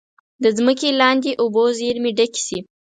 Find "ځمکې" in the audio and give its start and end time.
0.57-0.89